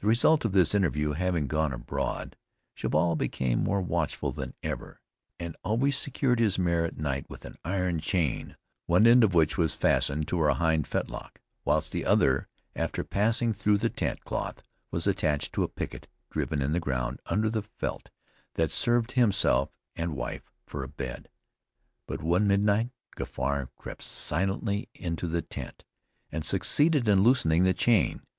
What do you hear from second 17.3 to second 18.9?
the felt that